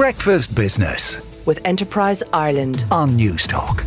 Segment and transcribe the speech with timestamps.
[0.00, 2.86] Breakfast Business with Enterprise Ireland.
[2.90, 3.84] on Newstalk.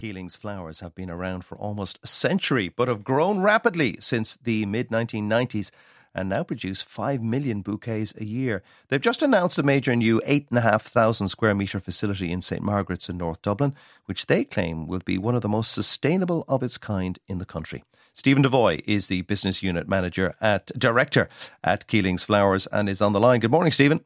[0.00, 4.66] Keeling's flowers have been around for almost a century, but have grown rapidly since the
[4.66, 5.70] mid 1990s
[6.16, 8.64] and now produce 5 million bouquets a year.
[8.88, 13.40] They've just announced a major new 8,500 square metre facility in St Margaret's in North
[13.40, 13.72] Dublin,
[14.06, 17.46] which they claim will be one of the most sustainable of its kind in the
[17.46, 17.84] country.
[18.14, 21.28] Steven Devoy is the business unit manager at director
[21.62, 23.38] at Keeling's Flowers and is on the line.
[23.38, 24.00] Good morning, Steven.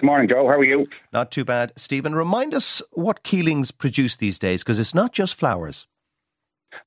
[0.00, 0.46] Good morning, Joe.
[0.46, 0.86] How are you?
[1.12, 1.74] Not too bad.
[1.76, 5.86] Steven, remind us what Keeling's produce these days, because it's not just flowers.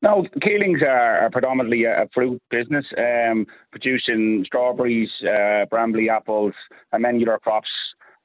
[0.01, 6.53] No, Keelings are, are predominantly a, a fruit business, um, producing strawberries, uh, Bramley apples,
[6.91, 7.69] and many other crops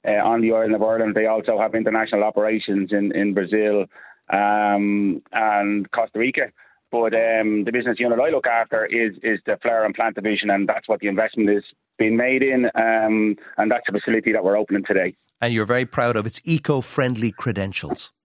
[0.06, 1.14] uh, on the island of Ireland.
[1.14, 3.84] They also have international operations in, in Brazil
[4.32, 6.46] um, and Costa Rica.
[6.90, 10.48] But um, the business unit I look after is is the flower and plant division,
[10.48, 11.64] and that's what the investment is
[11.98, 15.14] being made in, um, and that's a facility that we're opening today.
[15.40, 18.12] And you're very proud of its eco friendly credentials.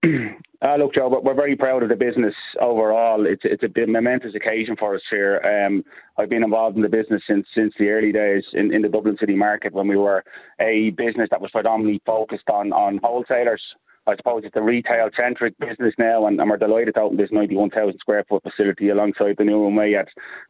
[0.64, 3.26] Uh, look, Joe, we're very proud of the business overall.
[3.26, 5.38] It's it's a momentous occasion for us here.
[5.44, 5.84] Um,
[6.16, 9.18] I've been involved in the business since since the early days in, in the Dublin
[9.20, 10.24] city market when we were
[10.60, 13.60] a business that was predominantly focused on on wholesalers.
[14.06, 17.30] I suppose it's a retail centric business now, and, and we're delighted to open this
[17.32, 20.08] 91,000 square foot facility alongside the new runway at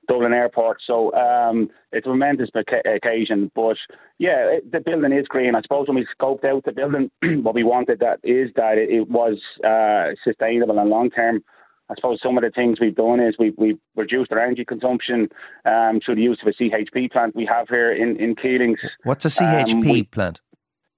[0.08, 0.78] Dublin Airport.
[0.84, 3.52] So um, it's a momentous occasion.
[3.54, 3.76] But
[4.18, 5.54] yeah, it, the building is green.
[5.54, 7.10] I suppose when we scoped out the building,
[7.42, 11.44] what we wanted that is that it, it was uh, sustainable and long term.
[11.90, 15.28] I suppose some of the things we've done is we've, we've reduced our energy consumption
[15.66, 18.78] um, through the use of a CHP plant we have here in, in Keelings.
[19.04, 20.40] What's a CHP Um, we- plant?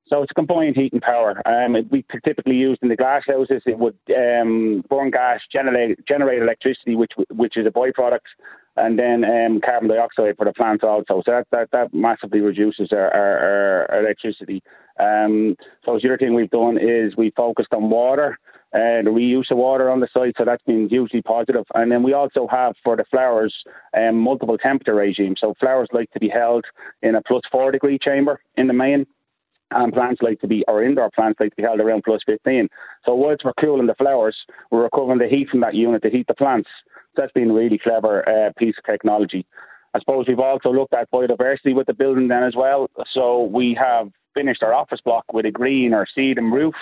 [0.08, 1.42] So it's combined heat and power.
[1.46, 3.62] Um, we typically used in the glass houses.
[3.66, 8.28] It would um, burn gas, generate generate electricity, which which is a byproduct,
[8.76, 11.22] and then um, carbon dioxide for the plants also.
[11.26, 14.62] So that that, that massively reduces our, our, our electricity.
[15.00, 18.38] Um, so the other thing we've done is we focused on water.
[18.74, 21.64] Uh, the reuse of water on the site, so that's been hugely positive.
[21.74, 23.54] And then we also have for the flowers
[23.96, 25.38] um, multiple temperature regimes.
[25.40, 26.64] So flowers like to be held
[27.00, 29.06] in a plus four degree chamber in the main,
[29.70, 32.68] and plants like to be, or indoor plants like to be held around plus 15.
[33.04, 34.36] So whilst we're cooling the flowers,
[34.70, 36.68] we're recovering the heat from that unit to heat the plants.
[37.14, 39.46] So that's been a really clever uh, piece of technology.
[39.94, 42.88] I suppose we've also looked at biodiversity with the building then as well.
[43.14, 46.74] So we have finished our office block with a green or sedum roof.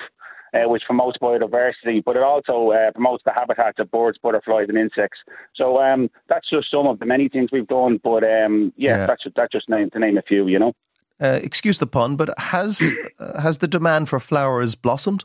[0.52, 4.78] Uh, which promotes biodiversity, but it also uh, promotes the habitats of birds, butterflies, and
[4.78, 5.18] insects.
[5.56, 7.98] So um, that's just some of the many things we've done.
[8.04, 9.06] But um, yeah, Yeah.
[9.06, 10.46] that's that's just name, to name a few.
[10.46, 10.72] You know.
[11.20, 12.82] Uh, excuse the pun, but has
[13.18, 15.24] uh, has the demand for flowers blossomed?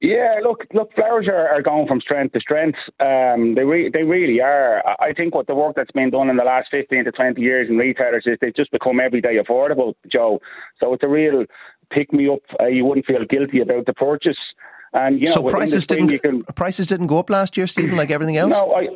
[0.00, 2.78] Yeah, look, look, flowers are, are going from strength to strength.
[3.00, 4.80] Um, they re- they really are.
[5.00, 7.68] I think what the work that's been done in the last fifteen to twenty years
[7.68, 10.38] in retailers is they've just become everyday affordable, Joe.
[10.78, 11.46] So it's a real
[11.90, 12.42] pick me up.
[12.60, 14.38] Uh, you wouldn't feel guilty about the purchase.
[14.92, 18.12] And you know, so prices didn't can prices didn't go up last year, Steven, like
[18.12, 18.52] everything else.
[18.52, 18.86] no, I.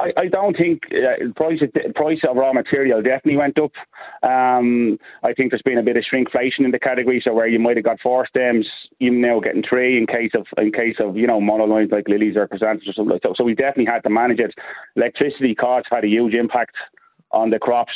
[0.00, 1.60] I, I don't think uh, price
[1.94, 3.72] price of raw material definitely went up.
[4.22, 7.58] Um, I think there's been a bit of shrinkflation in the category, so where you
[7.58, 8.66] might have got four stems,
[8.98, 12.36] you're now getting three in case of in case of you know monolines like lilies
[12.36, 13.34] or chrysanthemums or something like that.
[13.36, 14.54] So we definitely had to manage it.
[14.96, 16.74] Electricity costs had a huge impact
[17.32, 17.92] on the crops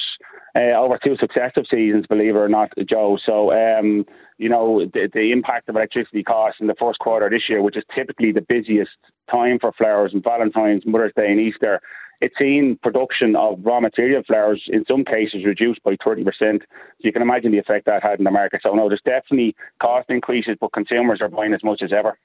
[0.56, 3.18] uh, over two successive seasons, believe it or not, Joe.
[3.24, 4.04] So, um,
[4.38, 7.76] you know, the, the impact of electricity costs in the first quarter this year, which
[7.76, 8.90] is typically the busiest
[9.30, 11.80] time for flowers and Valentine's, Mother's Day, and Easter,
[12.20, 16.24] it's seen production of raw material flowers in some cases reduced by 30%.
[16.40, 16.66] So
[17.00, 18.60] you can imagine the effect that had in the market.
[18.62, 22.18] So, no, there's definitely cost increases, but consumers are buying as much as ever.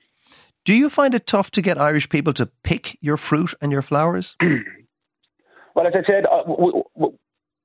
[0.63, 3.81] Do you find it tough to get Irish people to pick your fruit and your
[3.81, 4.35] flowers?
[5.75, 7.17] Well, as I said, uh, w- w-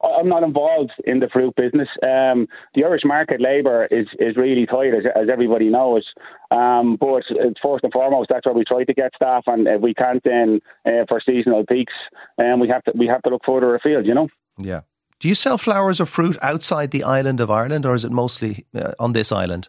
[0.05, 1.89] I'm not involved in the fruit business.
[2.03, 6.05] Um, the Irish market labour is, is really tight, as, as everybody knows.
[6.51, 9.81] Um, but uh, first and foremost, that's where we try to get staff, and if
[9.81, 11.93] we can't, then uh, for seasonal peaks,
[12.39, 14.07] um, we have to we have to look further afield.
[14.07, 14.29] You know.
[14.59, 14.83] Yeah.
[15.21, 18.67] Do you sell flowers or fruit outside the island of Ireland, or is it mostly
[18.75, 19.69] uh, on this island?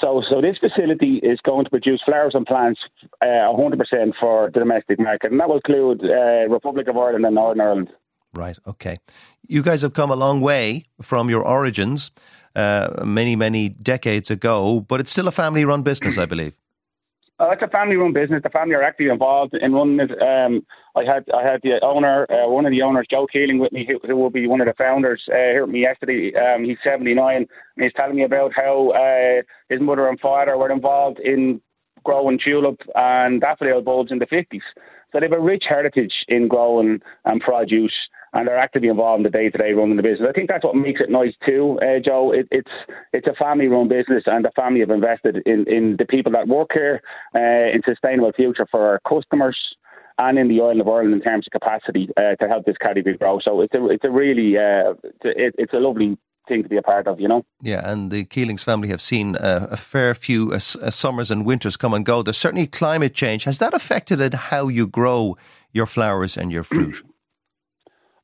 [0.00, 2.80] So, so this facility is going to produce flowers and plants
[3.20, 7.34] uh, 100% for the domestic market, and that will include uh, Republic of Ireland and
[7.34, 7.90] Northern Ireland.
[8.34, 8.56] Right.
[8.66, 8.98] Okay.
[9.46, 12.10] You guys have come a long way from your origins,
[12.54, 16.54] uh, many many decades ago, but it's still a family-run business, I believe.
[17.40, 18.42] Uh, it's a family-run business.
[18.42, 20.10] The family are actually involved in running it.
[20.20, 20.60] Um,
[20.94, 23.88] I had I had the owner, uh, one of the owners, Joe Keeling, with me,
[23.88, 26.32] who, who will be one of the founders uh, here with me yesterday.
[26.36, 27.48] Um, he's 79, and
[27.82, 31.62] he's telling me about how uh, his mother and father were involved in
[32.04, 34.60] growing tulip and daffodil bulbs in the 50s.
[35.12, 37.94] So they have a rich heritage in growing and produce.
[38.32, 40.28] And they're actively involved in the day to day running the business.
[40.28, 42.32] I think that's what makes it nice too, uh, Joe.
[42.32, 42.70] It, it's
[43.12, 46.48] it's a family run business, and the family have invested in, in the people that
[46.48, 47.02] work here,
[47.34, 49.58] uh, in sustainable future for our customers
[50.18, 53.16] and in the oil of Ireland in terms of capacity uh, to help this category
[53.16, 53.38] grow.
[53.42, 54.94] So it's a it's a really uh,
[55.24, 56.18] it, it's a lovely
[56.48, 57.44] thing to be a part of, you know.
[57.62, 61.76] Yeah, and the Keelings family have seen uh, a fair few uh, summers and winters
[61.76, 62.22] come and go.
[62.22, 63.44] There's certainly climate change.
[63.44, 65.36] Has that affected how you grow
[65.72, 67.02] your flowers and your fruit?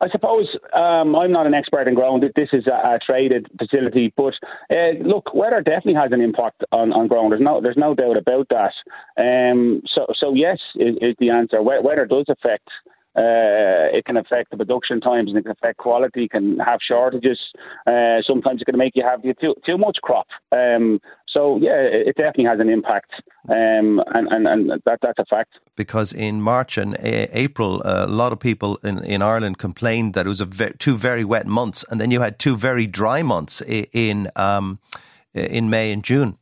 [0.00, 2.20] I suppose um, I'm not an expert in growing.
[2.20, 4.34] This is a, a traded facility, but
[4.70, 7.30] uh, look, weather definitely has an impact on, on growing.
[7.30, 8.72] There's no there's no doubt about that.
[9.18, 11.62] Um, so so yes is, is the answer.
[11.62, 12.68] Weather does affect
[13.16, 17.38] uh, it can affect the production times and it can affect quality, can have shortages.
[17.86, 20.26] Uh, sometimes it can make you have too, too much crop.
[20.52, 21.00] Um,
[21.36, 23.10] so yeah, it definitely has an impact,
[23.48, 25.52] um, and, and, and that that's a fact.
[25.76, 30.28] Because in March and April, a lot of people in, in Ireland complained that it
[30.30, 33.60] was ve- two very wet months, and then you had two very dry months
[33.92, 34.78] in um,
[35.34, 36.38] in May and June.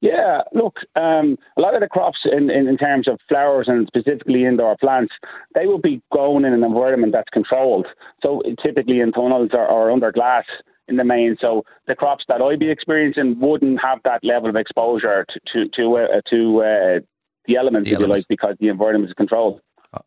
[0.00, 3.86] Yeah, look, um, a lot of the crops in, in, in, terms of flowers and
[3.86, 5.12] specifically indoor plants,
[5.54, 7.86] they will be grown in an environment that's controlled.
[8.22, 10.46] So typically in tunnels or, or under glass
[10.90, 11.36] in the main.
[11.40, 15.68] So the crops that I'd be experiencing wouldn't have that level of exposure to to
[15.76, 17.00] to, uh, to uh,
[17.46, 18.00] the elements, the if elements.
[18.00, 19.60] you like, because the environment is controlled.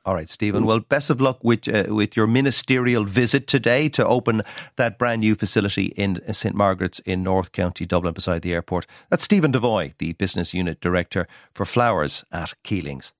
[0.06, 0.66] All right, Steven.
[0.66, 4.42] Well, best of luck with uh, with your ministerial visit today to open
[4.78, 8.86] that brand new facility in St Margaret's in North County Dublin, beside the airport.
[9.10, 13.12] That's Steven Devoy, the business unit director for flowers at Keelings.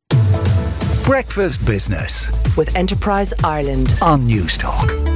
[1.06, 5.13] Breakfast business with Enterprise Ireland on Newstalk.